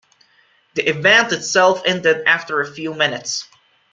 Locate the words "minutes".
2.95-3.47